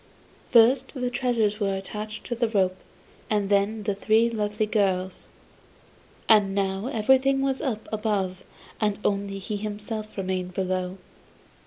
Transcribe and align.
First 0.49 0.95
the 0.95 1.11
treasures 1.11 1.59
were 1.59 1.75
attached 1.75 2.23
to 2.23 2.33
the 2.33 2.47
rope 2.49 2.77
and 3.29 3.49
then 3.51 3.83
the 3.83 3.93
three 3.93 4.31
lovely 4.31 4.65
girls. 4.65 5.27
And 6.27 6.55
now 6.55 6.87
everything 6.87 7.41
was 7.41 7.61
up 7.61 7.87
above 7.93 8.41
and 8.79 8.97
only 9.05 9.37
he 9.37 9.57
himself 9.57 10.17
remained 10.17 10.55
below. 10.55 10.97